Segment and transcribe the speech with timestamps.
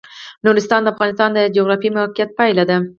[0.45, 2.77] نورستان د افغانستان د جغرافیایي موقیعت پایله ده.